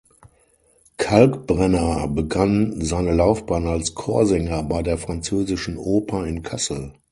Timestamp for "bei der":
4.63-4.97